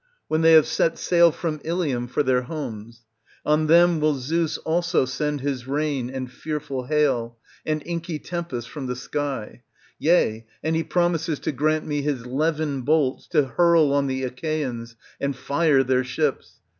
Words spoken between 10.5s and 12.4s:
artd he promises to grant me his